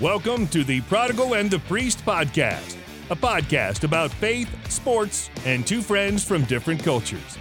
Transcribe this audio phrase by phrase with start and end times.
[0.00, 2.76] Welcome to the Prodigal and the Priest podcast,
[3.10, 7.36] a podcast about faith, sports, and two friends from different cultures.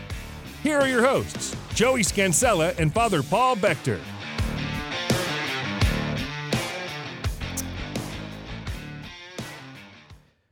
[0.62, 4.00] Here are your hosts, Joey Scansella and Father Paul Bechter.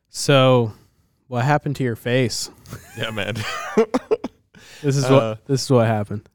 [0.10, 0.74] So,
[1.28, 2.50] what happened to your face?
[2.98, 3.36] Yeah, man.
[4.84, 6.30] This is Uh, what this is what happened.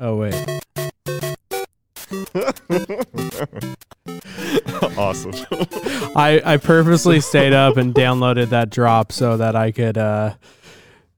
[0.00, 0.34] Oh wait.
[4.98, 5.32] awesome.
[6.16, 10.34] I I purposely stayed up and downloaded that drop so that I could uh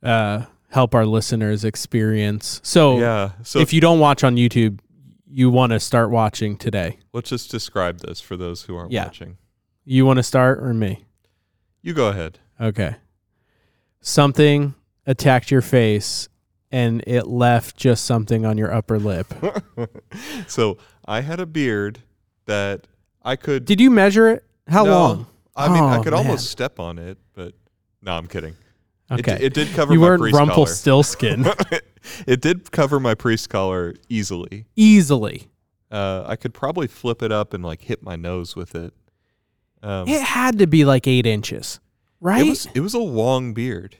[0.03, 2.61] uh help our listeners experience.
[2.62, 3.33] So, yeah.
[3.43, 4.79] So if you don't watch on YouTube,
[5.27, 6.98] you want to start watching today.
[7.12, 9.05] let's just describe this for those who aren't Yeah.
[9.06, 9.37] watching.
[9.84, 11.05] You want to start or me?
[11.83, 12.39] You go ahead.
[12.61, 12.97] Okay.
[14.01, 14.75] Something
[15.06, 16.28] attacked your face
[16.70, 19.33] and it left just something on your upper lip.
[20.47, 22.01] so I had a beard
[22.47, 22.87] that
[23.23, 23.65] I could.
[23.65, 24.44] Did you measure it?
[24.69, 25.27] How No, long?
[25.56, 26.25] I mean, I Oh, could man.
[26.27, 27.55] almost step on it, but
[28.03, 28.55] no, I'm kidding.
[29.11, 29.39] It, Okay.
[29.39, 30.33] d- it did cover you my weren't.
[30.33, 31.44] Rumpelstiltskin
[32.27, 34.67] it did cover my priest collar easily.
[34.77, 35.48] easily.
[35.91, 38.94] Uh, I could probably flip it up and like hit my nose with it.
[39.83, 41.81] Um, It had to be like eight inches,
[42.20, 42.47] right?
[42.47, 43.97] It was it was a long beard.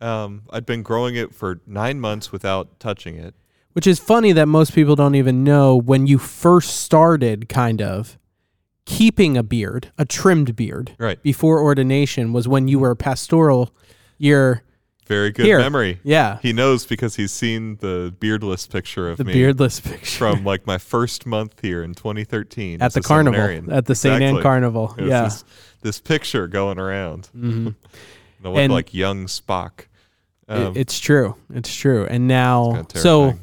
[0.00, 3.34] Um, I'd been growing it for nine months without touching it.
[3.72, 8.18] Which is funny that most people don't even know when you first started, kind of
[8.86, 11.22] keeping a beard, a trimmed beard, Right.
[11.22, 13.70] before ordination was when you were pastoral.
[14.18, 14.62] You're
[15.06, 15.58] Very good Here.
[15.58, 16.00] memory.
[16.02, 20.44] yeah, He knows because he's seen the beardless picture of the me beardless picture from
[20.44, 24.94] like my first month here in 2013 at the carnival at the Saint Anne Carnival.
[24.98, 25.44] Yeah, this,
[25.82, 27.28] this picture going around.
[27.36, 27.74] Mhm.
[28.44, 29.80] I look And- like young Spock.
[30.48, 31.36] It- Um, it's true.
[31.54, 32.04] It's true.
[32.06, 33.34] And now, so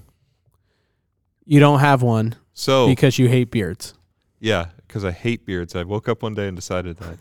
[1.46, 3.94] you don't have one so because you hate beards.
[4.40, 5.74] Yeah, because I hate beards.
[5.74, 7.18] I woke up one day and decided that.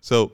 [0.00, 0.32] So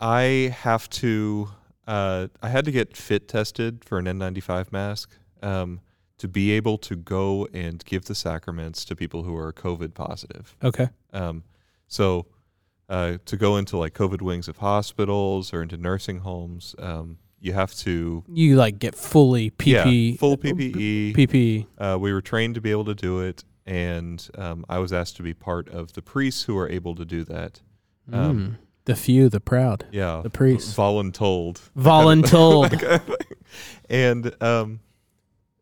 [0.00, 1.48] I have to.
[1.86, 5.10] Uh, I had to get fit tested for an N95 mask
[5.42, 5.80] um,
[6.16, 10.56] to be able to go and give the sacraments to people who are COVID positive.
[10.62, 10.88] Okay.
[11.12, 11.42] Um,
[11.88, 12.26] so
[12.88, 17.52] uh, to go into like COVID wings of hospitals or into nursing homes, um, you
[17.52, 21.14] have to You like get fully PPE, yeah, full PPE.
[21.16, 21.66] PPE.
[21.76, 25.16] Uh, we were trained to be able to do it, and um, I was asked
[25.16, 27.60] to be part of the priests who are able to do that.
[28.12, 28.56] Um, Mm.
[28.84, 30.74] The few, the proud, Yeah, the priests.
[30.74, 32.72] voluntold, Voluntold.
[33.88, 34.80] and um,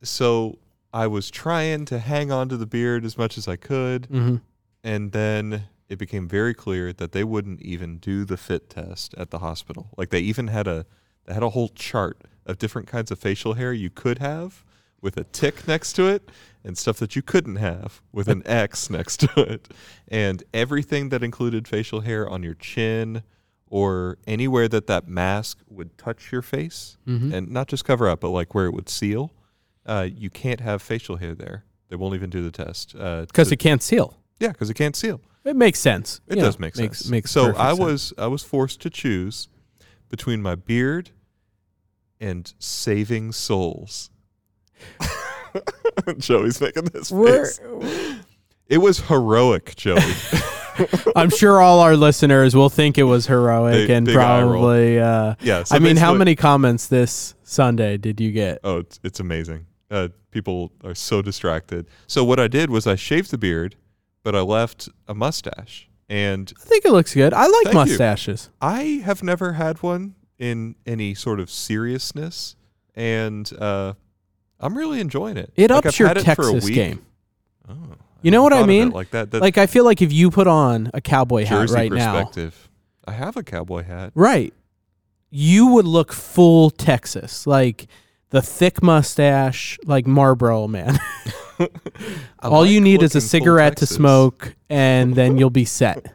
[0.03, 0.59] so
[0.93, 4.37] I was trying to hang on to the beard as much as I could, hmm
[4.83, 9.29] and then it became very clear that they wouldn't even do the fit test at
[9.31, 9.91] the hospital.
[9.99, 10.87] Like they even had a
[11.27, 14.65] they had a whole chart of different kinds of facial hair you could have
[15.01, 16.31] with a tick next to it
[16.65, 19.69] and stuff that you couldn't have with an X next to it.
[20.09, 23.23] And everything that included facial hair on your chin
[23.67, 28.21] or anywhere that that mask would touch your face hmm and not just cover up,
[28.21, 29.33] but like where it would seal,
[29.87, 31.65] uh, you can't have facial hair there.
[31.89, 32.95] They won't even do the test.
[32.99, 34.17] Uh, Because to- it can't seal.
[34.39, 35.21] yeah, because it can't seal.
[35.45, 36.21] It makes sense.
[36.29, 37.11] It You does know, make makes, sense.
[37.11, 37.79] Makes so I sense.
[37.81, 39.49] was I was forced to choose
[40.11, 41.11] between my beard
[42.21, 44.11] and saving souls.
[46.19, 47.61] Joey's making this We're- face.
[48.69, 49.99] It was heroic, Joey.
[51.17, 54.99] I'm sure all our listeners will think it was heroic Big- and big probably.
[54.99, 55.65] Uh, yeah.
[55.65, 58.61] so I mean, how many comments this Sunday did you get?
[58.65, 59.67] Oh, it's, it's amazing.
[59.91, 61.87] Uh, people are so distracted.
[62.07, 63.77] So what I did was I shaved the beard,
[64.23, 65.89] but I left a mustache.
[66.09, 67.33] And I think it looks good.
[67.35, 67.75] I like Thank you.
[67.75, 68.51] mustaches.
[68.61, 72.57] I have never had one in any sort of seriousness,
[72.95, 73.95] and uh,
[74.61, 75.53] I'm really enjoying it.
[75.57, 76.75] It Like, ups I've your had it for a Texas week.
[76.75, 77.07] game.
[77.69, 77.75] Oh,
[78.23, 78.91] You know what I thought of it mean?
[78.91, 79.31] Like that.
[79.31, 82.13] that Like I feel like if you put on a cowboy hat Jersey right now,
[82.15, 82.69] perspective.
[83.07, 84.13] I have a cowboy hat.
[84.15, 84.53] right,
[85.31, 87.87] you would look full Texas, like
[88.31, 90.99] the thick mustache, like Marlboro man.
[91.61, 91.69] I
[92.49, 93.97] All like you need is a looking full cigarette to Texas.
[93.97, 96.13] smoke, and then you'll be set.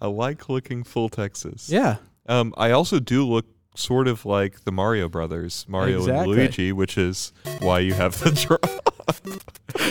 [0.00, 1.68] I like looking full Texas.
[1.68, 1.96] Yeah.
[2.28, 3.46] Um, I also do look
[3.76, 6.18] sort of like the Mario brothers, Mario Exactly.
[6.22, 8.92] and Luigi, which is why you have the drop.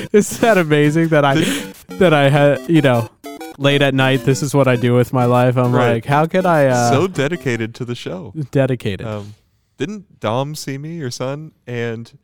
[0.13, 1.35] Is that amazing that I
[1.95, 3.09] that I had you know
[3.57, 4.21] late at night?
[4.25, 5.57] This is what I do with my life.
[5.57, 5.93] I'm Right.
[5.93, 8.33] like, how could I uh, so dedicated to the show.
[8.51, 9.05] dedicated?
[9.07, 9.35] Um,
[9.77, 12.17] didn't Dom see me, your son, and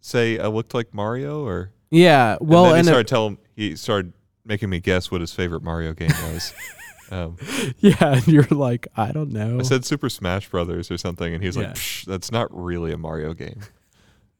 [0.00, 1.44] say I looked like Mario?
[1.44, 2.36] Or yeah.
[2.40, 4.12] Well, and then he started telling he started
[4.44, 6.52] making me guess what his favorite Mario game was.
[7.10, 7.36] um,
[7.78, 9.58] yeah, and you're like, I don't know.
[9.58, 11.68] I said Super Smash Brothers or something, and he's Yeah.
[11.68, 13.60] like, Psh, "That's not really a Mario game."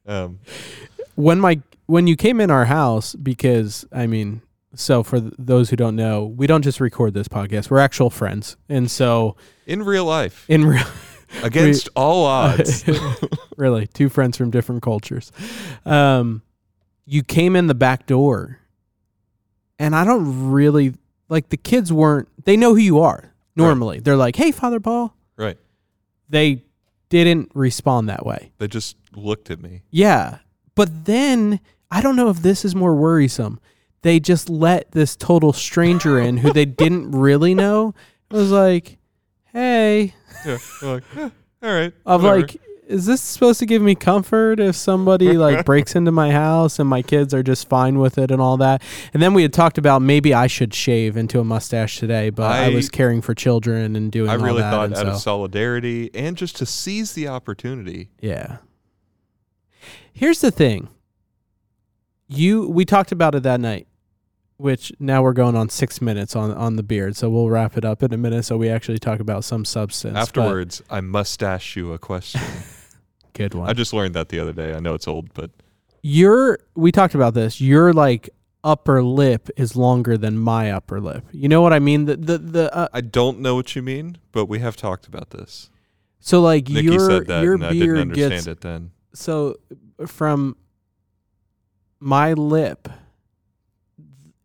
[0.06, 0.38] Um,
[1.14, 4.42] when my when you came in our house because I mean
[4.74, 8.10] so for th- those who don't know, we don't just record this podcast; we're actual
[8.10, 9.36] friends, and so
[9.66, 10.84] In real life, in real,
[11.42, 12.84] against all odds.
[13.56, 15.32] really, two friends from different cultures.
[15.84, 16.42] Um,
[17.06, 18.58] you came in the back door,
[19.78, 20.94] and I don't really
[21.28, 22.28] like the kids weren't.
[22.44, 24.00] They know who you are normally.
[24.00, 25.56] They're like, "Hey, Father Paul." right.
[26.30, 26.62] They
[27.08, 28.52] didn't respond that way.
[28.58, 29.82] They just looked at me.
[29.90, 30.38] Yeah.
[30.74, 31.60] But then
[31.90, 33.60] I don't know if this is more worrisome.
[34.02, 37.94] They just let this total stranger in who they didn't really know.
[38.30, 38.98] It was like,
[39.52, 40.14] hey,
[40.44, 40.58] Yeah.
[40.82, 41.30] like, "Eh,
[41.62, 41.94] all right.
[42.04, 46.10] I'm whatever." like, is this supposed to give me comfort if somebody like breaks into
[46.10, 48.82] my house and my kids are just fine with it and all that?
[49.12, 52.50] And then we had talked about maybe I should shave into a mustache today, but
[52.50, 54.70] I, I- was caring for children and doing I all really that.
[54.70, 58.08] thought out of solidarity and just to seize the opportunity.
[58.20, 58.56] Yeah.
[60.12, 60.88] Here's the thing.
[62.26, 63.86] You we talked about it that night,
[64.56, 67.84] which now we're going on six minutes on on the beard, so we'll wrap it
[67.84, 70.14] up in a minute so we actually talk about some substance.
[70.14, 72.40] but- Afterwards, I mustache you a question.
[73.32, 73.68] good one.
[73.68, 74.74] I just learned that the other day.
[74.74, 75.50] I know it's old, but
[76.02, 77.60] your we talked about this.
[77.60, 78.30] Your like
[78.64, 81.24] upper lip is longer than my upper lip.
[81.32, 82.04] You know what I mean?
[82.06, 84.18] The the the uh, I don't know what you mean.
[84.32, 85.70] But we have talked about this.
[86.20, 88.90] so like Nikki your said that, your and I didn't beard understand gets it then.
[89.14, 89.56] so
[90.06, 90.56] from
[92.00, 92.88] my lip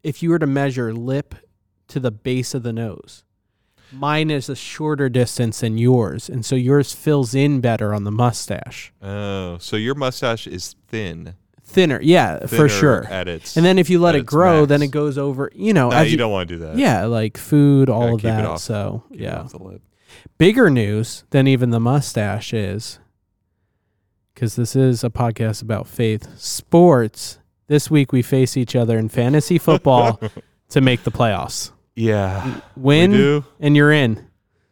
[0.02, 1.36] if you were to measure lip
[1.88, 3.24] to the base of the nose
[3.94, 8.12] mine is a shorter distance than yours and so yours fills in better on the
[8.12, 8.92] mustache.
[9.02, 13.06] Oh, so your mustache is thin, thinner yeah for sure.
[13.06, 15.92] At its and then if you let it grow then it goes over you know
[15.92, 16.78] as you, you- don't want to do that.
[16.78, 19.40] yeah like food all of that off- so yeah.
[19.42, 19.82] off the lip.
[20.38, 23.00] bigger news than even the mustache is
[24.34, 27.38] because this is a podcast about faith sports.
[27.68, 30.20] This week we face each other in fantasy football
[30.70, 34.28] to make the playoffs Yeah, win and you're in.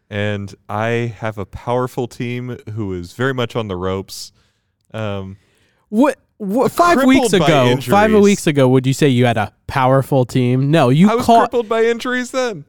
[0.09, 4.33] And I have a powerful team who is very much on the ropes.
[4.93, 5.37] Um,
[5.87, 10.25] what, what five weeks ago five weeks ago would you say you had a powerful
[10.25, 10.71] team?
[10.71, 12.65] No you I was caught crippled by injuries then.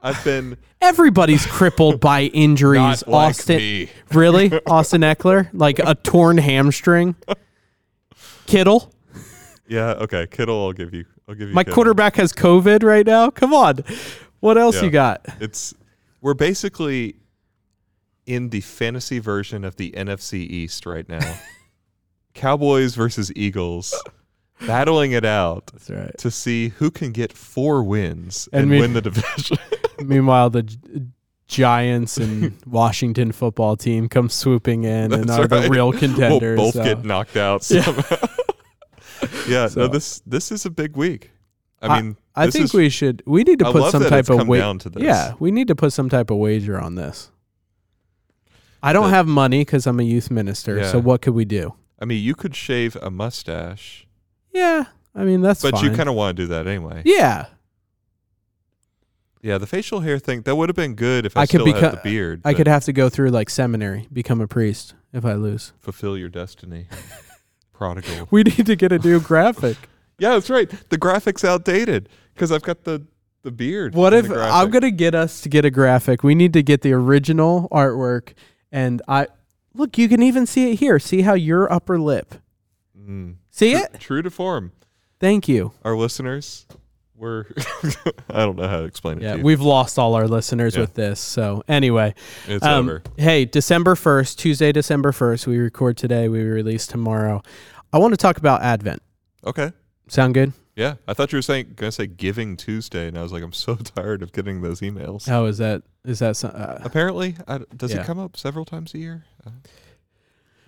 [0.00, 3.90] I've been everybody's crippled by injuries like austin me.
[4.12, 5.50] really Austin Ekeler?
[5.52, 7.16] Like a torn hamstring?
[8.46, 8.92] Kittle
[9.68, 10.26] Yeah, okay.
[10.26, 11.04] Kittle, I'll give you.
[11.28, 11.54] I'll give you.
[11.54, 11.74] My Kittle.
[11.74, 13.30] quarterback has COVID right now.
[13.30, 13.84] Come on.
[14.40, 14.82] What else Yeah.
[14.84, 15.26] you got?
[15.40, 15.74] It's
[16.20, 17.16] we're basically
[18.26, 21.38] in the fantasy version of the NFC East right now.
[22.34, 23.94] Cowboys versus Eagles,
[24.66, 26.18] battling it out That's right.
[26.18, 29.56] to see who can get four wins And and, me- win the division.
[30.04, 31.06] Meanwhile, the
[31.48, 35.70] Giants and Washington football team come swooping in and That's are the right.
[35.70, 36.56] real we'll contenders.
[36.58, 36.84] both so.
[36.84, 37.64] get knocked out.
[37.64, 38.02] Somehow.
[38.10, 38.26] Yeah,
[39.48, 41.30] Yeah, so- no, this this is a big week.
[41.80, 43.22] I mean, I this think is- we should.
[43.24, 44.60] We need to I put some type of weight.
[44.84, 45.02] this.
[45.02, 47.30] Yeah, we need to put some type of wager on this.
[48.82, 50.82] I don't The- have money because I'm a youth minister.
[50.84, 51.74] So what could we do?
[52.00, 54.06] I mean, you could shave a mustache,
[54.52, 54.84] Yeah,
[55.14, 55.84] I mean that's but fine.
[55.84, 57.02] you kind of want to do that anyway.
[57.04, 57.46] yeah.
[59.40, 61.72] Yeah, the facial hair thing that would have been good if I, I could still
[61.72, 62.40] beco- had the beard.
[62.44, 65.72] I could have to go through like seminary, become a priest if I lose.
[65.78, 66.86] fulfill your destiny.
[67.78, 68.26] Prodigal.
[68.32, 69.76] We need to get a new graphic.
[70.20, 70.68] Yeah, that's right.
[70.88, 73.06] The graphics outdated because I've got the
[73.44, 73.94] the beard.
[73.94, 76.24] What if I'm gonna get us to get a graphic?
[76.24, 78.32] We need to get the original artwork,
[78.72, 79.28] and I
[79.74, 79.96] look.
[79.96, 80.98] You can even see it here.
[80.98, 82.34] See how your upper lip.
[83.00, 83.36] Mm.
[83.52, 84.00] See True- it?
[84.00, 84.72] True to form.
[85.20, 85.70] Thank you.
[85.84, 86.66] Our listeners
[87.18, 87.46] were.
[88.30, 89.22] I don't know how to explain it.
[89.24, 89.44] Yeah, to you.
[89.44, 90.82] we've lost all our listeners Yeah.
[90.82, 91.20] with this.
[91.20, 92.14] So anyway,
[92.46, 93.02] It's um, over.
[93.16, 95.46] hey, December first, Tuesday, December first.
[95.46, 96.28] We record today.
[96.28, 97.42] We release tomorrow.
[97.92, 99.02] I want to talk about Advent.
[99.46, 99.72] Okay.
[100.08, 100.52] Sound good?
[100.76, 103.52] Yeah, I thought you were saying gonna say Giving Tuesday, and I was like, I'm
[103.52, 105.26] so tired of getting those emails.
[105.28, 105.82] How is that?
[106.04, 108.02] Is that some, uh, Apparently, I, does Yeah.
[108.02, 109.24] it come up several times a year?
[109.44, 109.50] Uh,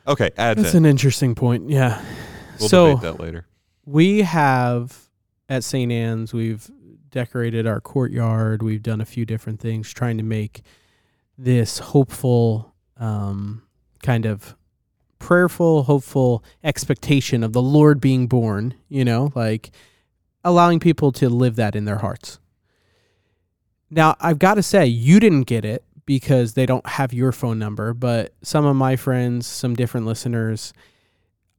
[0.08, 0.64] okay, Advent.
[0.64, 1.70] that's an interesting point.
[1.70, 2.02] Yeah.
[2.58, 3.46] we'll so debate that later.
[3.86, 4.98] we have
[5.50, 5.90] at St.
[5.90, 6.70] Anne's, we've
[7.10, 8.62] decorated our courtyard.
[8.62, 10.62] We've done a few different things trying to make
[11.36, 13.62] this hopeful, um,
[14.02, 14.54] kind of
[15.18, 19.72] prayerful, hopeful expectation of the Lord being born, you know, like
[20.44, 22.38] allowing people to live that in their hearts.
[23.90, 27.58] Now, I've got to say, you didn't get it because they don't have your phone
[27.58, 30.72] number, but some of my friends, some different listeners,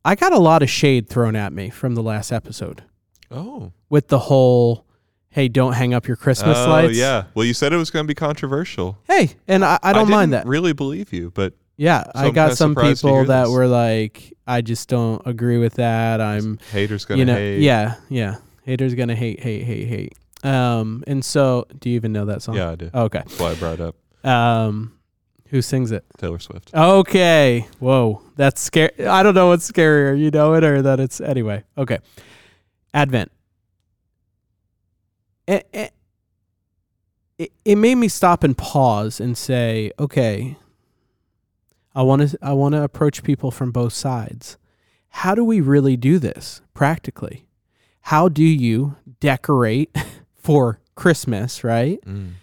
[0.06, 2.84] I got a lot of shade thrown at me from the last episode
[3.32, 4.86] Oh, with the whole,
[5.30, 6.98] hey, don't hang up your Christmas oh lights.
[6.98, 7.26] yeah.
[7.34, 8.98] Well, you said it was going to be controversial.
[9.08, 10.50] Hey, and I, I don't mind didn't that.
[10.50, 13.52] Really believe you, but Yeah, So I got some people that this.
[13.54, 16.20] were like, I just don't agree with that.
[16.22, 17.62] I'm, haters going you to know, hate.
[17.62, 18.38] yeah, yeah.
[18.64, 20.14] Haters gonna hate, hate, hate, hate.
[20.44, 22.56] Um, and so, do you even know that song?
[22.56, 22.90] Yeah, I do.
[22.94, 23.20] Okay.
[23.20, 23.96] That's why I brought it up
[24.28, 24.94] Um,
[25.50, 26.06] who sings it?
[26.18, 26.72] Taylor Swift.
[26.74, 27.68] Okay.
[27.80, 29.08] Whoa, that's scary.
[29.08, 31.64] I don't know what's scarier, you know it or that it's anyway.
[31.78, 32.00] Okay.
[32.94, 33.32] Advent.
[35.48, 35.94] It, it,
[37.38, 40.58] it, it made me stop and pause and say, okay,
[41.94, 44.58] I want to I want to approach people from both sides.
[45.10, 47.48] How do we really do this practically?
[48.02, 49.96] How do you decorate
[50.36, 52.00] for Christmas, right?
[52.06, 52.34] Mm.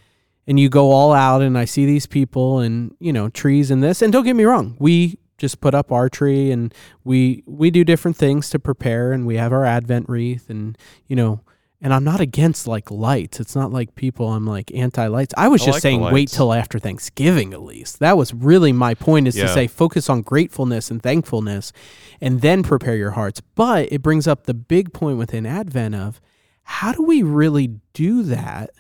[0.46, 3.82] and you go all out and I see these people and you know trees and
[3.82, 7.70] this and don't get me wrong we just put up our tree and we we
[7.70, 10.76] do different things to prepare and we have our advent wreath and
[11.06, 11.40] you know
[11.80, 13.38] and I'm not against like lights.
[13.38, 16.28] It's not like people I'm like anti lights I was I just like saying wait
[16.28, 20.22] till after Thanksgiving at least that was really my point is to say focus on
[20.22, 21.72] gratefulness and thankfulness
[22.20, 23.40] and then prepare your hearts.
[23.54, 26.20] But it brings up the big point within advent of
[26.64, 28.70] how do we really do that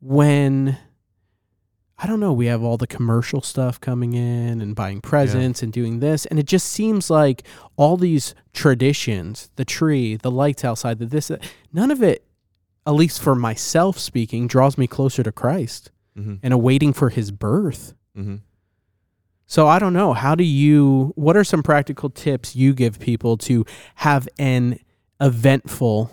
[0.00, 0.78] when
[2.02, 5.70] I don't know, we have all the commercial stuff coming in and buying presents and
[5.70, 6.24] doing this.
[6.26, 7.42] And it just seems like
[7.76, 11.30] all these traditions, the tree, the lights outside, the this,
[11.72, 12.24] none of it,
[12.86, 17.30] at least for myself speaking, draws me closer to Christ hmm and awaiting for his
[17.30, 17.94] birth.
[18.14, 18.36] hmm
[19.46, 20.14] So I don't know.
[20.14, 23.66] How do you, what are some practical tips you give people to
[23.96, 24.80] have an
[25.20, 26.10] eventful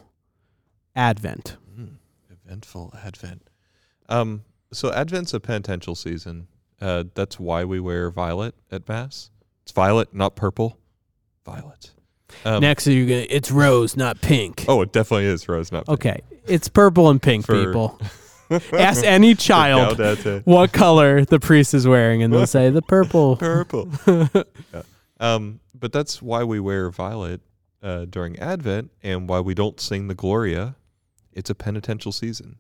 [0.96, 1.56] Advent?
[1.80, 1.96] Mm,
[2.30, 3.50] eventful Advent.
[4.10, 6.48] Um, so Advent's a penitential season.
[6.80, 9.32] Uh, that's why we wear violet at Mass.
[9.64, 10.78] It's violet, not purple.
[11.46, 11.92] Violet.
[12.46, 14.66] Um, Next, you're gonna, it's rose, not pink.
[14.68, 16.00] Oh, it definitely is rose, not pink.
[16.00, 18.00] Okay, it's purple and pink, For- people.
[18.74, 20.42] Ask any child Gaudete.
[20.46, 23.36] what color the priest is wearing, and they'll say the purple.
[23.38, 23.90] Purple.
[24.74, 24.84] Yeah.
[25.20, 27.42] Um, but that's why we wear violet
[27.82, 30.76] uh, during Advent and why we don't sing the Gloria.
[31.34, 32.58] It's a penitential season.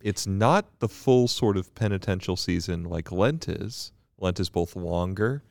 [0.00, 3.92] It's not the full sort of penitential season like Lent is.
[4.18, 5.42] Lent is both longer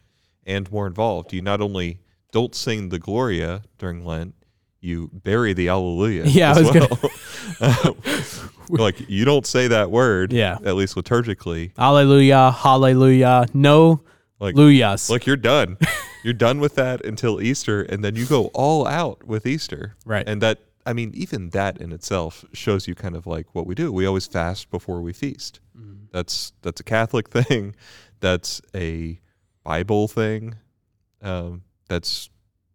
[0.46, 1.34] and more involved.
[1.34, 2.00] You not only
[2.32, 4.36] don't sing the Gloria during Lent,
[4.80, 6.24] you bury the Alleluia.
[6.28, 7.10] Yeah, I as was gonna-
[7.60, 7.98] well.
[8.70, 10.58] like you don't say that word, Yeah.
[10.64, 11.72] at least liturgically.
[11.78, 13.46] Hallelujah, hallelujah.
[13.54, 14.02] No
[14.40, 15.10] Like luyas.
[15.10, 15.78] like you're done.
[16.24, 19.96] you're done with that until Easter, and then you go all out with Easter.
[20.06, 20.28] Right.
[20.28, 23.74] And that, I mean, even that in itself shows you kind of like what we
[23.76, 23.92] do.
[23.92, 25.60] We always fast before we feast.
[25.78, 26.08] Mm.
[26.12, 27.76] That's that's a Catholic thing.
[28.20, 29.20] That's a
[29.64, 30.56] Bible thing.
[31.22, 32.30] Um, that's,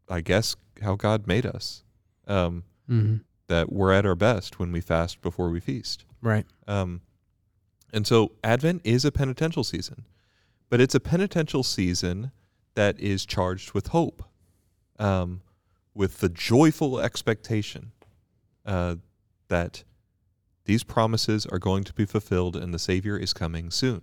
[0.08, 1.84] I guess, how God made us.
[2.26, 3.20] Um, Mhm.
[3.46, 6.04] that we're at our best when we fast before we feast.
[6.20, 6.46] Right.
[6.66, 7.00] Um,
[7.92, 10.06] and so Advent is a penitential season,
[10.68, 12.32] but it's a penitential season
[12.74, 14.22] that is charged with hope,
[14.98, 15.42] um,
[15.94, 17.92] with the joyful expectation
[18.66, 18.96] uh,
[19.48, 19.84] that
[20.64, 24.02] these promises are going to be fulfilled and the Savior is coming soon.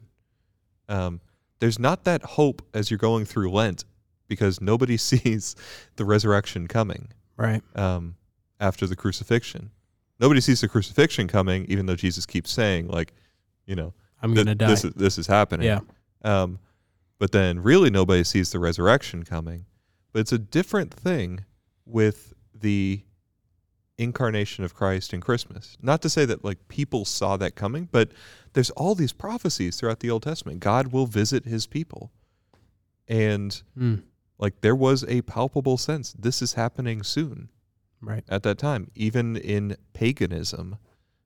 [0.90, 1.22] Um,
[1.60, 3.86] there's not that hope as you're going through Lent
[4.28, 5.56] because nobody sees
[5.96, 7.62] the resurrection coming Right.
[7.76, 8.16] um,
[8.60, 9.72] after the crucifixion.
[10.20, 13.14] Nobody sees the crucifixion coming, even though Jesus keeps saying, like,
[13.68, 14.68] you know, I'm th- gonna die.
[14.68, 15.68] this is this is happening.
[15.68, 15.80] Yeah.
[16.24, 16.58] Um,
[17.20, 19.66] but then really nobody sees the resurrection coming.
[20.12, 21.46] But it's a different thing
[21.86, 23.04] with the
[23.98, 25.78] incarnation of Christ in Christmas.
[25.82, 28.12] Not to say that like people saw that coming, but
[28.54, 30.60] there's all these prophecies throughout the Old Testament.
[30.60, 32.12] God will visit his people.
[33.08, 34.04] And Mm.
[34.38, 37.50] like there was a palpable sense this is happening soon
[38.02, 38.24] Right.
[38.30, 40.78] at that time, even in paganism.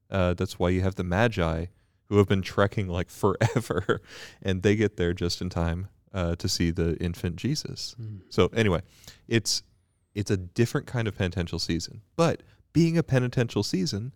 [0.10, 1.66] Uh, that's why you have the Magi
[2.08, 4.02] who have been trekking like forever,
[4.42, 7.96] and they get there just in time uh, to see the infant Jesus.
[8.00, 8.22] Mm.
[8.30, 8.82] So anyway,
[9.28, 9.64] it's
[10.14, 14.14] it's a different kind of penitential season, but being a penitential season,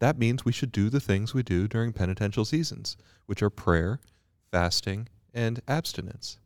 [0.00, 2.96] that means we should do the things we do during penitential seasons,
[3.26, 4.00] which are prayer,
[4.50, 6.38] fasting, and abstinence.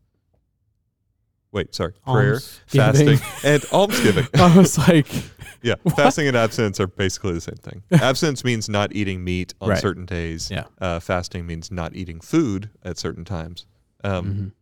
[1.50, 4.27] Wait, sorry, prayer, fasting, and almsgiving.
[4.35, 5.07] I was like,
[5.62, 7.83] Yeah, fasting and abstinence are basically the same thing.
[8.00, 9.79] abstinence means not eating meat on Right.
[9.79, 10.50] certain days.
[10.50, 10.65] Yeah.
[10.81, 13.67] Uh, fasting means not eating food at certain times.
[14.05, 14.53] Um, mhm.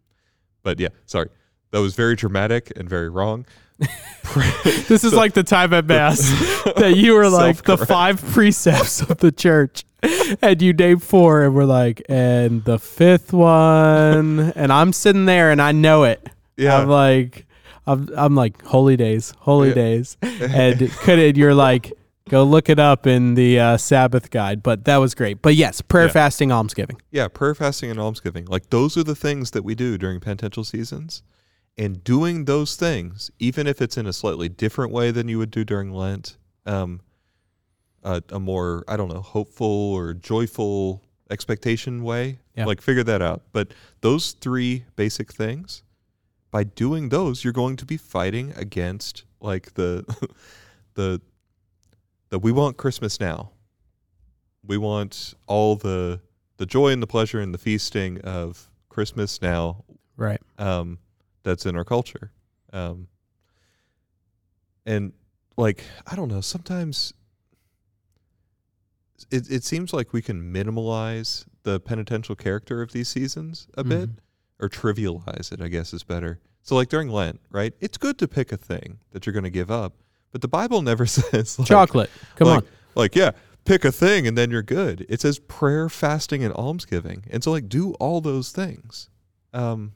[0.62, 1.28] But yeah, sorry,
[1.72, 3.46] that was very dramatic and very wrong.
[4.88, 6.20] this is like the time at mass
[6.76, 9.84] that you were like the five precepts of the church,
[10.42, 15.50] and you named four, and we're like, and the fifth one, and I'm sitting there
[15.50, 16.26] and I know it.
[16.56, 17.46] Yeah, I'm like,
[17.86, 19.74] I'm, I'm like, holy days, holy Yeah.
[19.74, 21.36] days, and could it?
[21.36, 21.92] You're like,
[22.28, 24.62] go look it up in the uh, Sabbath guide.
[24.62, 25.42] But that was great.
[25.42, 26.12] But yes, prayer, Yeah.
[26.12, 27.00] fasting, almsgiving.
[27.10, 28.46] yeah, prayer, fasting, and almsgiving.
[28.46, 31.22] Like those are the things that we do during penitential seasons.
[31.78, 35.50] And doing those things, even if it's in a slightly different way than you would
[35.50, 37.00] do during Lent, um,
[38.02, 42.38] a, a more I don't know hopeful or joyful expectation way.
[42.56, 42.64] Yeah.
[42.64, 43.42] Like figure that out.
[43.52, 45.82] But those three basic things,
[46.50, 50.04] by doing those, you're going to be fighting against like the
[50.94, 51.20] the
[52.30, 53.50] the we want Christmas now.
[54.64, 56.20] We want all the
[56.56, 59.84] the joy and the pleasure and the feasting of Christmas now
[60.16, 60.40] Right.
[60.58, 60.98] um,
[61.46, 62.32] that's in our culture.
[62.72, 63.06] Um,
[64.84, 65.12] and
[65.56, 67.14] like, I don't know, sometimes
[69.30, 74.10] it, it seems like we can minimalize the penitential character of these seasons a bit
[74.10, 74.16] Mhm.
[74.60, 76.40] or trivialize it, I guess is better.
[76.62, 77.72] So, like during Lent, right?
[77.80, 79.94] It's good to pick a thing that you're going to give up,
[80.32, 82.10] but the Bible never says like, Chocolate.
[82.34, 82.68] Come like, on.
[82.96, 83.30] Like, yeah,
[83.64, 85.06] pick a thing and then you're good.
[85.08, 87.24] It says prayer, fasting, and almsgiving.
[87.30, 89.10] And so, like, do all those things.
[89.54, 89.92] Um,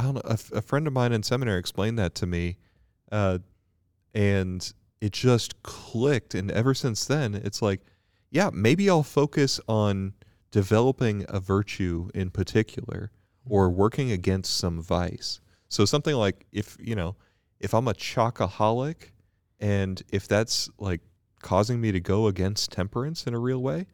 [0.00, 0.22] I don't know.
[0.24, 2.56] A, friend of mine in seminary explained that to me.
[3.12, 3.40] Uh,
[4.14, 6.34] and it just clicked.
[6.34, 7.82] And ever since then, it's like,
[8.30, 10.14] yeah, maybe I'll focus on
[10.50, 13.10] developing a virtue in particular
[13.44, 15.38] or working against some vice.
[15.68, 17.16] So something like if, you know,
[17.58, 19.10] if I'm a chocoholic
[19.58, 21.02] and if that's like
[21.42, 23.86] causing me to go against temperance in a real way,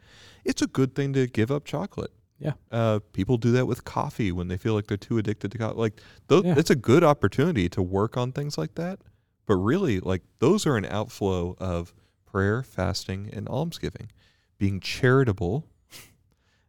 [0.44, 2.12] it's a good thing to give up chocolate.
[2.38, 2.52] Yeah.
[2.70, 5.76] Uh, people do that with coffee when they feel like they're too addicted to coffee.
[5.78, 6.00] Like,
[6.30, 6.54] Yeah.
[6.56, 9.00] it's a good opportunity to work on things like that.
[9.46, 11.94] But really, like, those are an outflow of
[12.26, 14.10] prayer, fasting, and almsgiving,
[14.58, 15.66] being charitable.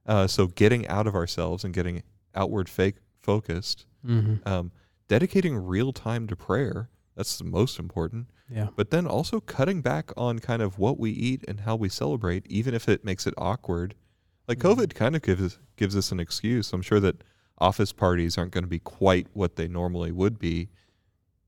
[0.06, 2.02] Uh, so, getting out of ourselves and getting
[2.36, 4.48] outward fake focused, Mm-hmm.
[4.48, 4.72] um,
[5.10, 6.90] dedicating real time to prayer.
[7.16, 8.68] That's the most important Yeah.
[8.76, 12.46] but then also cutting back on kind of what we eat and how we celebrate,
[12.48, 13.96] even if it makes it awkward.
[14.48, 14.60] Like.
[14.60, 16.74] COVID kind of gives gives us an excuse.
[16.74, 17.24] I'm sure that
[17.60, 20.70] office parties aren't going to be quite what they normally would be.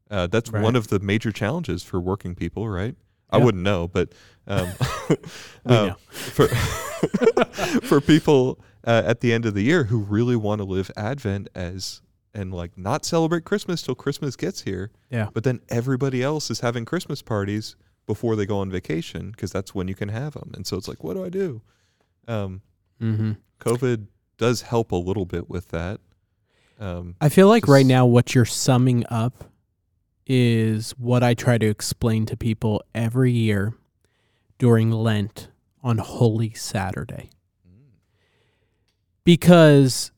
[0.10, 0.64] Uh, that's Right.
[0.64, 2.96] one of the major challenges for working people, right?
[3.32, 4.14] I wouldn't know, but
[4.48, 4.70] um,
[5.66, 5.96] uh, know.
[6.10, 6.48] for
[7.84, 11.48] for people uh, at the end of the year who really want to live Advent
[11.54, 12.02] as
[12.34, 14.92] and like not celebrate Christmas till Christmas gets here.
[15.12, 15.30] Yeah.
[15.34, 17.76] But then everybody else is having Christmas parties
[18.08, 20.52] before they go on vacation because that's when you can have them.
[20.56, 21.62] And so it's like, what do I do?
[22.28, 22.62] Um,
[23.02, 23.34] Mm-hmm.
[23.60, 24.08] COVID
[24.38, 26.00] does help a little bit with that.
[26.80, 29.52] Um, I feel like right now what you're summing up
[30.26, 33.74] is what I try to explain to people every year
[34.58, 35.50] during Lent
[35.84, 37.30] on Holy Saturday.
[39.24, 40.12] Because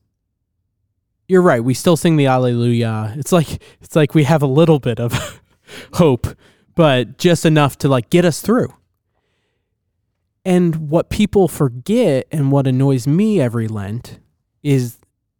[1.28, 3.14] you're right, we still sing the Alleluia.
[3.16, 5.40] It's like it's like we have a little bit of
[5.94, 6.26] hope,
[6.74, 8.72] but just enough to like get us through.
[10.44, 14.18] And what people forget and what annoys me every Lent
[14.62, 14.98] is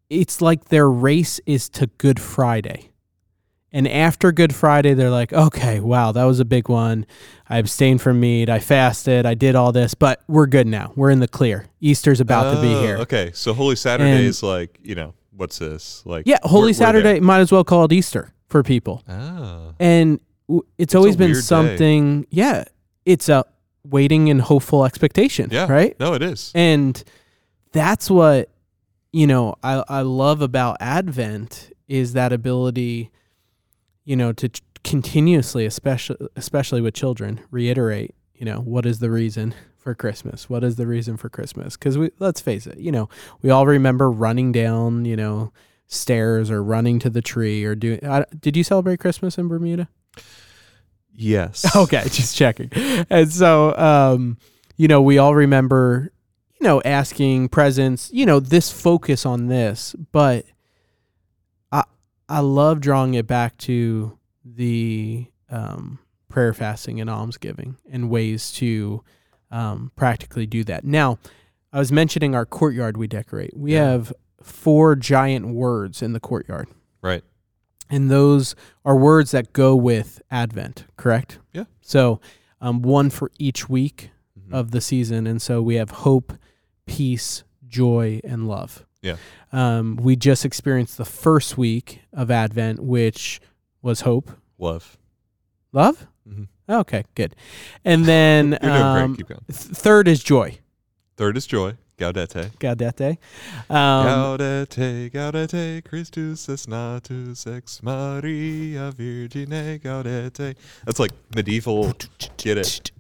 [0.08, 2.90] it's like their race is to Good Friday.
[3.74, 7.06] And after Good Friday, they're like, okay, wow, that was a big one.
[7.48, 8.50] I abstained from meat.
[8.50, 9.24] I fasted.
[9.24, 10.92] I did all this, but we're good now.
[10.94, 11.66] We're in the clear.
[11.80, 12.96] Easter's about to be oh, here.
[12.98, 16.26] Okay, so Holy Saturday And- is like you know what's this like?
[16.26, 19.02] Yeah, we're- Holy we're Saturday might as well call it Easter for people.
[19.08, 21.40] Oh, And w- it's always been weird day.
[21.40, 22.64] something, yeah,
[23.06, 23.44] it's a
[23.84, 25.98] waiting in hopeful expectation, yeah, right?
[25.98, 26.52] No, it is.
[26.54, 27.02] And
[27.72, 28.50] that's what
[29.12, 33.10] you know I I love about Advent is that ability,
[34.04, 39.10] you know, to t- continuously, especially especially with children, reiterate, you know, what is the
[39.10, 40.48] reason for Christmas?
[40.48, 41.76] What is the reason for Christmas?
[41.76, 43.08] Because we let's face it, you know,
[43.42, 45.52] we all remember running down, you know,
[45.86, 48.00] stairs or running to the tree or doing.
[48.40, 49.88] Did you celebrate Christmas in Bermuda?
[51.14, 51.64] Yes.
[51.76, 52.70] Okay, just checking.
[53.10, 54.38] And so, um,
[54.76, 56.10] you know, we all remember,
[56.60, 60.44] you know, asking presents, you know, this focus on this, but
[61.70, 61.84] I
[62.28, 65.98] I love drawing it back to the um,
[66.28, 69.02] prayer, fasting, and almsgiving and ways to
[69.50, 70.82] um, practically do that.
[70.84, 71.18] Now,
[71.72, 73.56] I was mentioning our courtyard we decorate.
[73.56, 73.90] We Yeah.
[73.90, 76.68] have four giant words in the courtyard.
[77.02, 77.22] Right.
[77.92, 81.38] And those are words that go with Advent, correct?
[81.52, 81.64] Yeah.
[81.82, 82.20] So,
[82.60, 84.52] um, one for each week Mhm.
[84.54, 85.26] of the season.
[85.26, 86.32] And so we have hope,
[86.86, 88.84] peace, joy, and love.
[89.02, 89.16] Yeah.
[89.52, 93.40] Um, we just experienced the first week of Advent, which
[93.82, 94.30] was hope.
[94.58, 94.96] love.
[95.72, 96.06] Love?
[96.28, 96.46] Mhm.
[96.68, 97.34] Okay, good.
[97.84, 99.16] And then um, great.
[99.18, 99.40] Keep going.
[99.48, 100.58] th- third is joy.
[101.16, 101.76] Third is joy.
[101.98, 102.50] Gaudete.
[102.58, 103.18] Gaudete.
[103.70, 110.56] Um, gaudete, gaudete, Christus est natus ex Maria Virgine gaudete.
[110.84, 111.92] That's like medieval.
[112.38, 112.90] Get it?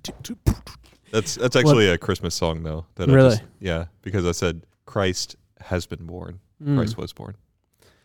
[1.10, 2.86] That's that's actually a Christmas song though.
[2.96, 3.30] That I Really?
[3.36, 6.40] just- yeah, because I said Christ has been born.
[6.62, 7.34] Mm, Christ was born.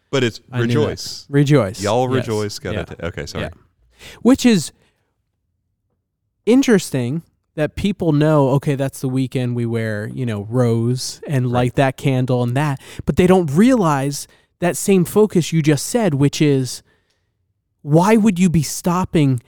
[0.10, 1.26] But it's I rejoice.
[1.30, 1.82] rejoice.
[1.82, 2.28] Y'all Yes.
[2.28, 2.60] rejoice.
[2.64, 2.72] Yeah.
[2.72, 3.04] Gaudete.
[3.04, 3.44] Okay, sorry.
[3.46, 3.50] Yeah.
[4.22, 4.72] which is
[6.46, 7.24] interesting
[7.58, 11.98] that people know, okay, that's the weekend we wear, you know, rose and light that
[11.98, 14.28] candle and that, but they don't realize
[14.60, 16.84] that same focus you just said, which is
[17.82, 19.42] why would you be stopping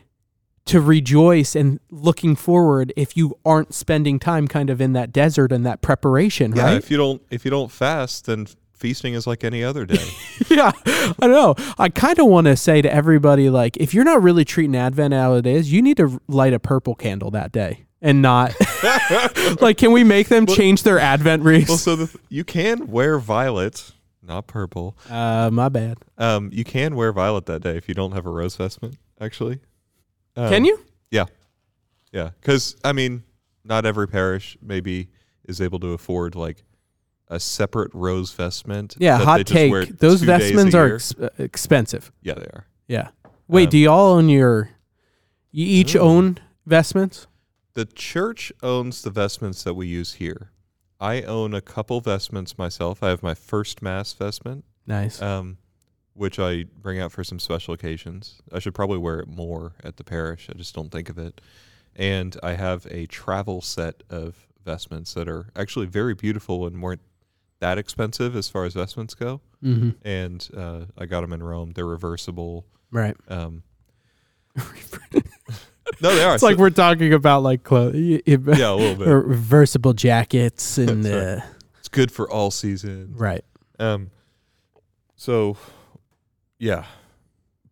[0.66, 5.52] to rejoice and looking forward if you aren't spending time kind of in that desert
[5.52, 6.78] and that preparation, Yeah, right?
[6.78, 10.08] if you don't if you don't fast, then feasting is like any other day.
[10.50, 11.54] yeah, I don't know.
[11.78, 15.14] I kind of want to say to everybody, like, if you're not really treating Advent
[15.14, 18.54] how it is, you need to light a purple candle that day and not
[19.62, 19.78] like.
[19.78, 21.70] Can we make them change their Advent wreaths?
[21.70, 23.92] well, so the, you can wear violet,
[24.24, 24.98] not purple.
[25.10, 25.98] uh, my bad.
[26.18, 28.98] Um, you can wear violet that day if you don't have a rose vestment.
[29.22, 29.60] Actually,
[30.36, 30.80] um, Can you?
[31.12, 31.26] Yeah,
[32.12, 32.30] yeah.
[32.40, 33.24] Because I mean,
[33.66, 35.10] not every parish maybe
[35.48, 36.64] is able to afford like
[37.28, 38.96] a separate rose vestment.
[38.98, 39.72] Yeah, hot just take.
[39.72, 42.12] wear Those two days a vestments are ex- uh, expensive.
[42.22, 42.66] yeah, they are.
[42.88, 43.10] Yeah.
[43.48, 44.70] Wait, Um, do y'all own your?
[45.52, 47.28] You each own vestments?
[47.74, 50.52] The church owns the vestments that we use here.
[51.00, 53.02] I own a couple vestments myself.
[53.04, 55.22] I have my first mass vestment, Nice.
[55.22, 55.58] um,
[56.14, 58.42] which I bring out for some special occasions.
[58.52, 60.50] I should probably wear it more at the parish.
[60.50, 61.40] I just don't think of it.
[61.96, 67.02] And I have a travel set of vestments that are actually very beautiful and weren't
[67.60, 69.42] that expensive as far as vestments go.
[69.64, 69.92] mm-hmm.
[70.06, 71.72] And uh, I got them in Rome.
[71.76, 72.66] They're reversible.
[72.92, 73.16] Right.
[73.30, 73.64] Um,
[76.02, 76.34] no, they are.
[76.36, 77.96] It's like we're talking about like clothes.
[77.96, 79.08] yeah, a little bit.
[79.08, 81.42] reversible jackets and uh,
[81.80, 83.20] It's good for all seasons.
[83.20, 83.44] right.
[83.80, 84.12] Um,
[85.16, 85.58] so,
[86.60, 86.86] yeah,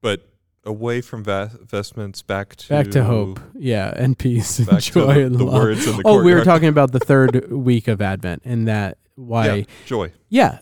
[0.01, 0.27] but
[0.63, 3.39] away from va- vestments, back to Back to hope.
[3.57, 5.61] Yeah, and peace and joy the, and the love.
[5.61, 8.97] words in the oh, we were talking about the third week of Advent and that
[9.15, 10.11] why Yeah, joy.
[10.29, 10.59] yeah,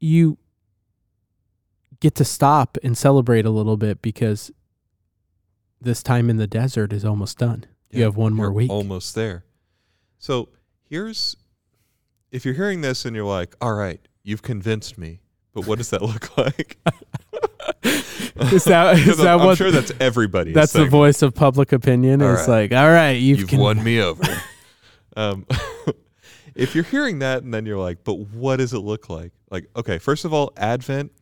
[0.00, 0.38] you
[2.00, 4.50] get to stop and celebrate a little bit because
[5.82, 7.64] this time in the desert is almost done.
[7.90, 8.70] You have one more week.
[8.70, 9.44] almost there.
[10.18, 10.48] So
[10.88, 11.36] here's,
[12.30, 15.20] if you're hearing this and you're like, "All right, you've convinced me,"
[15.52, 16.78] but what does that look like?
[18.52, 19.58] Is that is I'm, that I'm what?
[19.58, 20.52] sure that's everybody.
[20.52, 22.22] that's the voice of public opinion.
[22.22, 22.70] All It's right.
[22.70, 24.22] like, all right, you've, You've con- won me over.
[25.16, 25.46] um,
[26.54, 29.32] if you're hearing that and then you're like, but what does it look like?
[29.50, 31.12] Like, okay, first of all, Advent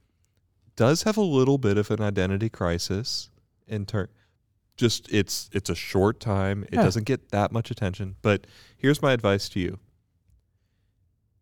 [0.76, 3.28] does have a little bit of an identity crisis
[3.66, 4.08] in turn.
[4.80, 6.62] Just it's it's a short time.
[6.64, 6.84] It Yeah.
[6.84, 8.16] doesn't get that much attention.
[8.22, 8.46] But
[8.78, 9.78] here's my advice to you.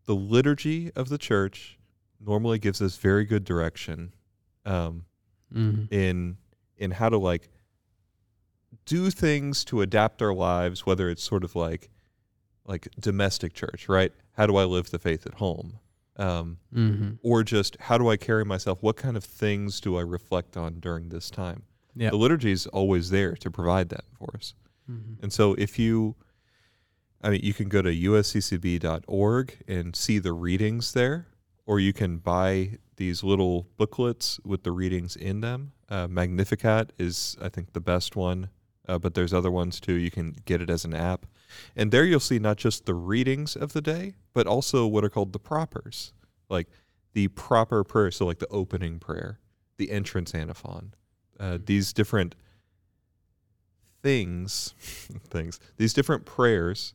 [0.07, 1.79] The liturgy of the church
[2.19, 4.13] normally gives us very good direction.
[4.65, 5.05] Um,
[5.55, 5.87] Mhm.
[5.93, 6.37] in
[6.77, 7.49] in how to like
[8.85, 11.89] do things to adapt our lives whether it's sort of like
[12.67, 15.79] like domestic church right how do i live the faith at home
[16.17, 17.19] um, Mhm.
[17.23, 20.81] or just how do i carry myself what kind of things do i reflect on
[20.81, 21.63] during this time
[21.95, 22.11] Yeah.
[22.11, 24.55] the liturgy is always there to provide that for us
[24.91, 25.23] Mhm.
[25.23, 26.15] and so if you
[27.23, 31.27] I mean you can go to usccb.org and see the readings there
[31.67, 35.73] or you can buy these little booklets with the readings in them.
[35.89, 38.49] Uh, Magnificat is I think the best one,
[38.89, 39.93] uh, but there's other ones too.
[39.95, 41.27] You can get it as an app.
[41.77, 45.11] And there you'll see not just the readings of the day, but also what are
[45.11, 46.13] called the propers.
[46.49, 46.69] Like
[47.13, 49.39] the proper prayer, so like the opening prayer,
[49.77, 50.95] the entrance antiphon.
[51.41, 52.35] Uh, these different
[54.03, 54.75] things
[55.29, 56.95] things these different prayers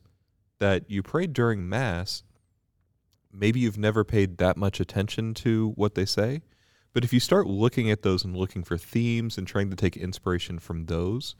[0.58, 2.22] that you prayed during mass
[3.32, 6.40] maybe you've never paid that much attention to what they say
[6.92, 9.96] but if you start looking at those and looking for themes and trying to take
[9.96, 11.34] inspiration from those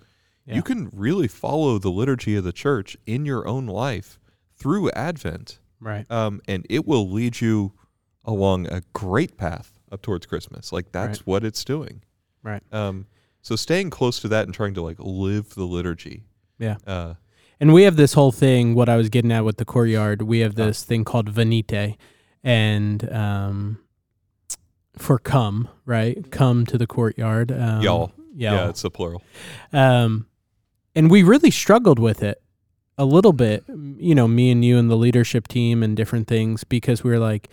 [0.46, 0.56] Yeah.
[0.56, 4.18] you can really follow the liturgy of the church in your own life
[4.56, 6.10] through advent Right.
[6.10, 7.72] um, and it will lead you
[8.24, 11.26] along a great path up towards christmas like that's Right.
[11.26, 12.02] what it's doing
[12.44, 12.62] Right.
[12.72, 13.07] um,
[13.42, 16.22] so staying close to that and trying to like live the liturgy
[16.59, 16.76] Yeah.
[16.87, 17.14] uh,
[17.61, 20.38] And we have this whole thing, what I was getting at with the courtyard, we
[20.40, 21.96] have this thing called Venite.
[22.42, 23.78] And um,
[24.96, 26.30] for come, right?
[26.30, 27.50] Come to the courtyard.
[27.50, 28.12] Um, Y'all.
[28.37, 28.54] Y'all.
[28.54, 29.22] yeah it's a plural
[29.72, 30.26] Um,
[30.94, 32.40] and we really struggled with it
[32.98, 36.62] a little bit, you know, me and you and the leadership team and different things
[36.64, 37.48] because we were like,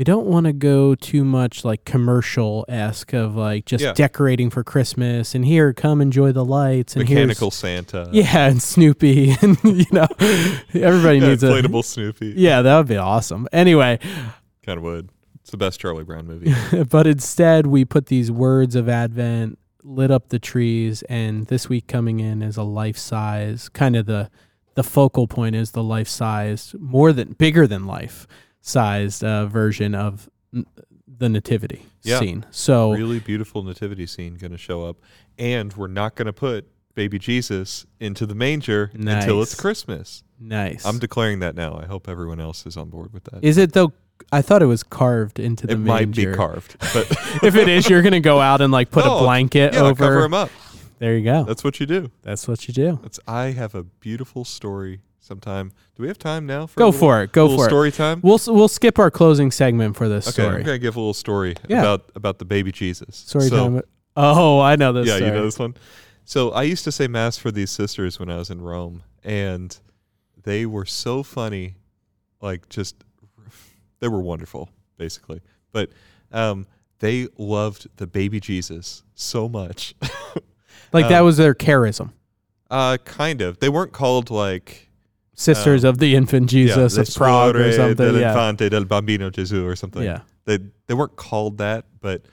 [0.00, 3.92] we don't want to go too much like commercial esque of like just Yeah.
[3.92, 8.08] decorating for Christmas and here, come enjoy the lights and mechanical santa.
[8.10, 10.06] Yeah, and Snoopy, and you know,
[10.72, 12.32] everybody Yeah, needs a inflatable snoopy.
[12.34, 13.46] Yeah, that would be awesome.
[13.52, 13.98] Anyway,
[14.64, 15.10] kind of would.
[15.42, 16.54] It's the best charlie brown movie.
[16.88, 21.88] But instead we put these words of Advent, lit up the trees, and this week
[21.88, 24.30] coming in is a life size kind of the
[24.76, 28.26] the focal point is the life size more than bigger than life
[28.60, 30.66] sized uh, version of n-
[31.06, 32.18] the nativity Yeah.
[32.20, 32.46] scene.
[32.50, 34.96] So really beautiful nativity scene going to show up
[35.38, 40.22] and we're not going to put baby Jesus into the manger until it's Christmas.
[40.38, 40.84] Nice.
[40.84, 41.78] I'm declaring that now.
[41.82, 43.42] I hope everyone else is on board with that.
[43.44, 43.92] is it though?
[44.32, 47.10] I thought it was carved into the it might be carved, but
[47.42, 49.94] if it is, you're gonna go out and like put No, a blanket yeah, over.
[50.04, 50.50] cover them up.
[50.98, 51.44] There you go.
[51.44, 52.10] That's what you do.
[52.22, 52.98] That's what you do.
[53.02, 55.00] That's I have a beautiful story.
[55.20, 55.70] Sometime.
[55.96, 56.66] Do we have time now?
[56.66, 57.32] For Go little- for it.
[57.32, 57.68] Go for it.
[57.68, 58.20] story time.
[58.22, 61.54] We'll we'll skip our closing segment for this Okay, I'm gonna give a little story
[61.68, 61.80] Yeah.
[61.80, 63.16] about about the baby Jesus.
[63.16, 63.82] Story So- time.
[64.16, 65.06] Oh, I know this.
[65.06, 65.30] yeah, story.
[65.30, 65.76] you know this one.
[66.24, 69.76] So I used to say mass for these sisters when I was in Rome, and
[70.42, 71.76] they were so funny,
[72.40, 72.96] like just
[74.00, 75.40] they were wonderful, basically.
[75.72, 75.90] But
[76.32, 76.66] um,
[76.98, 79.94] they loved the baby Jesus so much.
[80.92, 82.10] Like that um, was their charism.
[82.68, 83.60] uh, kind of.
[83.60, 84.89] They weren't called like
[85.40, 87.96] Sisters of the Infant Jesus yeah, of Prague or something.
[87.96, 88.30] del Yeah.
[88.32, 90.02] Infante del Bambino Gesù or something.
[90.02, 90.20] Yeah.
[90.44, 92.26] they they weren't called that, but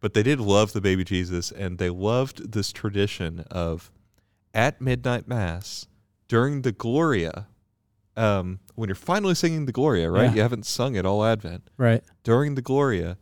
[0.00, 3.90] but they did love the baby Jesus, and they loved this tradition of
[4.52, 5.86] at midnight mass
[6.28, 7.46] during the Gloria.
[8.16, 10.24] Um, when you're finally singing the Gloria, right?
[10.30, 10.34] Yeah.
[10.34, 11.68] You haven't sung it all Advent.
[11.76, 12.02] Right.
[12.22, 13.16] During the Gloria,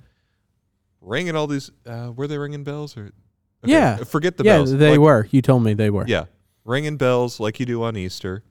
[1.00, 1.70] ringing all these.
[1.86, 3.10] Uh, were they ringing bells or?
[3.64, 3.96] Yeah.
[4.04, 4.76] forget the yeah, bells.
[4.76, 5.28] they Like, were.
[5.30, 6.04] You told me they were.
[6.06, 6.24] yeah,
[6.64, 8.42] ringing bells like you do on Easter,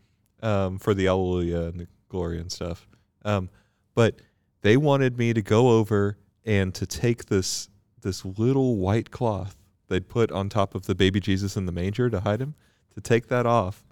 [0.41, 2.88] um, for the Alleluia and the Glory and stuff.
[3.23, 3.49] Um,
[3.95, 4.21] but
[4.62, 7.69] they wanted me to go over and to take this
[8.01, 9.56] this little white cloth
[9.88, 12.56] they'd put on top of the baby Jesus in the manger to hide him,
[12.95, 13.84] to take that off,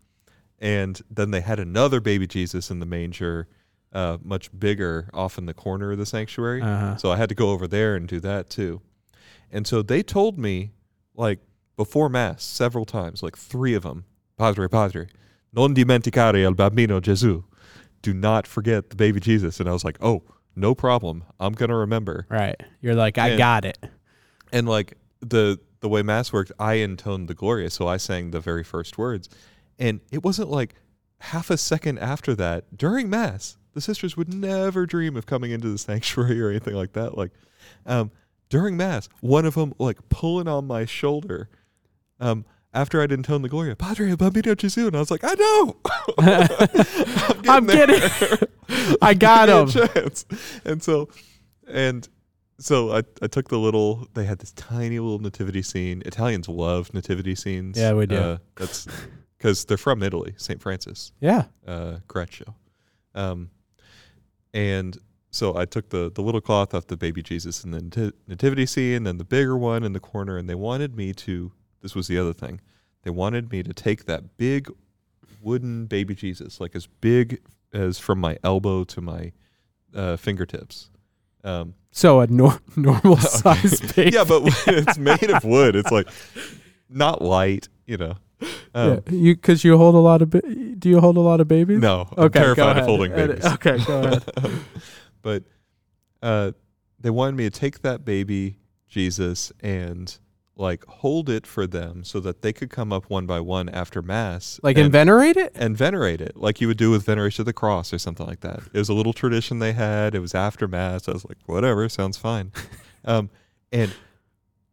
[0.57, 3.47] and then they had another baby Jesus in the manger,
[3.93, 6.62] uh, much bigger, off in the corner of the sanctuary.
[6.62, 6.97] Uh-huh.
[6.97, 8.81] So I had to go over there and do that too.
[9.51, 10.71] And so they told me,
[11.15, 11.39] like,
[11.75, 14.05] before Mass several times, like three of them,
[14.38, 15.07] Padre, Padre,
[15.53, 17.43] non dimenticare il bambino Gesù.
[18.01, 19.59] Do not forget the baby Jesus.
[19.59, 20.23] And I was like, oh,
[20.55, 21.23] no problem.
[21.39, 22.25] I'm going to remember.
[22.29, 22.55] Right.
[22.81, 23.77] You're like, I And- got it.
[24.51, 27.69] And like the the way Mass worked, I intoned the Gloria.
[27.69, 29.29] So I sang the very first words.
[29.77, 30.75] And it wasn't like
[31.19, 35.69] half a second after that, during Mass, the sisters would never dream of coming into
[35.69, 37.17] the sanctuary or anything like that.
[37.17, 37.31] Like,
[37.85, 38.12] um,
[38.49, 41.49] during Mass, one of them like pulling on my shoulder,
[42.19, 45.77] um, after I'd intoned the Gloria, Padre Bambino Gesù, and I was like, I know,
[47.53, 47.88] I'm there.
[47.88, 48.47] getting.
[49.01, 49.84] I got him.
[50.65, 51.10] And so,
[51.67, 52.08] and
[52.60, 54.08] so I, I took the little.
[54.13, 56.03] They had this tiny little nativity scene.
[56.05, 57.77] Italians love nativity scenes.
[57.77, 58.15] Yeah, we do.
[58.17, 58.88] Uh, that's
[59.38, 60.62] because they're from Italy, St.
[60.62, 61.45] Francis, Yeah.
[61.67, 62.53] uh, Greccio.
[63.15, 63.49] Um,
[64.53, 64.97] and
[65.32, 69.08] so I took the the little cloth off the baby Jesus and the nativity scene,
[69.08, 71.51] and the bigger one in the corner, and they wanted me to.
[71.81, 72.59] This was the other thing.
[73.03, 74.69] They wanted me to take that big
[75.41, 77.39] wooden baby Jesus, like as big
[77.73, 79.31] as from my elbow to my
[79.95, 80.89] uh, fingertips.
[81.43, 84.11] Um, So a nor- normal size baby.
[84.15, 85.75] yeah, but it's made of wood.
[85.75, 86.07] It's like
[86.89, 88.15] not light, you know.
[88.73, 89.13] Um, yeah.
[89.13, 90.29] You because you hold a lot of.
[90.29, 91.79] Ba- do you hold a lot of babies?
[91.79, 92.39] No, I'm Okay.
[92.39, 93.45] go terrified of holding babies.
[93.45, 93.77] Okay.
[93.85, 94.23] Go ahead.
[95.21, 95.43] but
[96.21, 96.51] uh,
[96.99, 100.17] they wanted me to take that baby Jesus and
[100.60, 104.02] like hold it for them so that they could come up one by one after
[104.02, 105.54] mass, Like and, and venerate it.
[105.56, 108.41] and venerate it, like you would do with veneration of the cross or something like
[108.41, 108.60] that.
[108.74, 110.13] It was a little tradition they had.
[110.13, 111.08] It was after mass.
[111.08, 112.52] I was like, whatever, sounds fine.
[113.06, 113.30] um,
[113.72, 113.93] and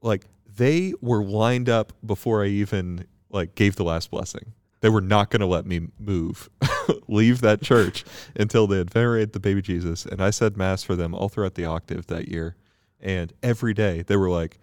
[0.03, 4.53] like they were lined up before I even like gave the last blessing.
[4.81, 6.51] They were not going to let me move,
[7.09, 10.05] leave that church until they had venerated the baby Jesus.
[10.05, 12.57] And I said mass for them all throughout the octave that year.
[13.01, 14.59] And every day they were like,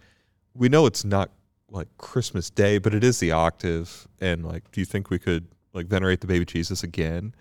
[0.56, 1.32] we know it's not
[1.70, 4.08] like Christmas Day, but it is the octave.
[4.22, 7.34] And like, do you think we could like venerate the baby Jesus again?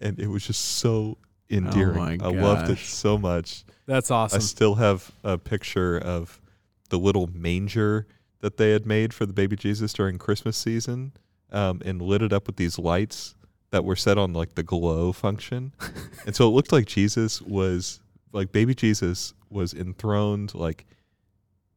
[0.00, 1.18] And it was just so
[1.50, 2.18] endearing.
[2.18, 3.64] my I loved it so much.
[3.86, 4.38] That's awesome.
[4.38, 6.40] I still have a picture of
[6.88, 8.06] the little manger
[8.40, 11.12] that they had made for the baby Jesus during Christmas season,
[11.52, 13.34] um, and lit it up with these lights
[13.70, 15.72] that were set on like the glow function,
[16.26, 18.00] and so it looked like Jesus was
[18.32, 20.84] like baby Jesus was enthroned like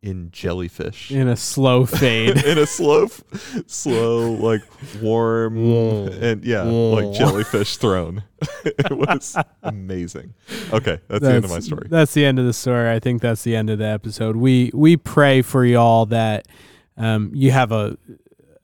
[0.01, 1.11] in jellyfish.
[1.11, 2.43] In a slow fade.
[2.45, 3.23] in a slow, f-
[3.67, 4.61] slow, like
[5.01, 6.07] warm, Whoa.
[6.21, 6.91] and yeah, Whoa.
[6.91, 8.23] like jellyfish throne.
[8.65, 10.33] it was amazing.
[10.71, 11.87] Okay, that's, the end of my story.
[11.89, 12.89] That's the end of the story.
[12.89, 14.35] I think that's the end of the episode.
[14.35, 16.47] We we pray for y'all that
[16.97, 17.97] um, you have a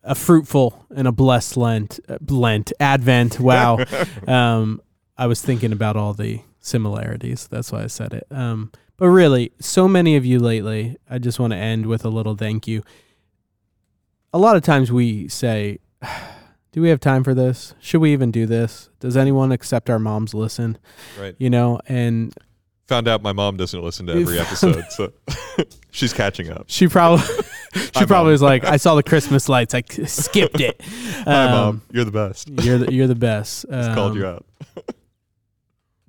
[0.04, 3.39] a fruitful and a blessed Lent, uh, Lent Advent.
[3.39, 3.80] Wow.
[4.28, 4.82] um,
[5.17, 7.48] I was thinking about all the similarities.
[7.48, 8.28] That's why I said it.
[8.30, 10.97] Um, but really, so many of you lately.
[11.10, 12.84] I just want to end with a little thank you.
[14.34, 15.79] A lot of times we say,
[16.71, 17.73] "Do we have time for this?
[17.79, 18.89] Should we even do this?
[18.99, 20.77] Does anyone except our moms listen?"
[21.19, 21.36] Right.
[21.38, 22.34] You know, and
[22.88, 25.12] Found out my mom doesn't listen to every episode, so
[25.91, 26.65] she's catching up.
[26.67, 27.25] She probably
[27.97, 29.73] she probably was like, I saw the Christmas lights.
[29.73, 30.79] I skipped it.
[31.25, 31.81] Hi, Um, mom.
[31.91, 32.47] You're the best.
[32.47, 33.65] You're the, you're the best.
[33.71, 34.45] Just called Um, you out.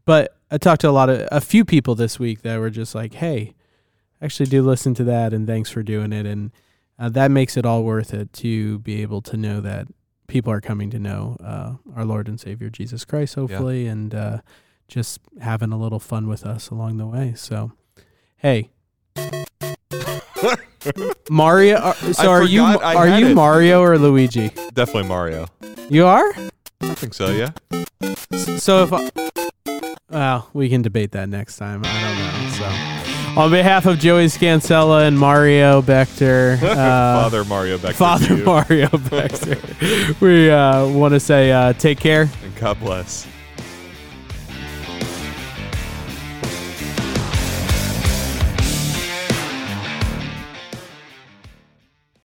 [0.04, 2.94] But I talked to a lot of a few people this week that were just
[2.94, 3.54] like, "Hey,
[4.22, 6.52] actually do listen to that, and thanks for doing it." And
[6.98, 9.88] uh, that makes it all worth it to be able to know that
[10.28, 14.40] people are coming to know uh, our Lord and Savior Jesus Christ, hopefully, and uh,
[14.88, 17.34] just having a little fun with us along the way.
[17.36, 17.72] So,
[18.36, 18.70] hey.
[21.28, 23.34] Mario, are, so I are you I are you it.
[23.34, 24.50] Mario or Luigi?
[24.72, 25.46] Definitely Mario.
[25.88, 26.32] You are.
[26.80, 27.30] I think so.
[27.32, 27.50] Yeah.
[28.58, 29.10] So if I,
[30.10, 31.82] well, we can debate that next time.
[31.84, 32.50] I don't know.
[33.34, 38.36] So, on behalf of Joey Scancella and Mario Bechter, uh, Father Mario back Father.
[38.36, 42.30] Mario Bechter, we uh, want to say uh, take care.
[42.42, 43.26] And God bless.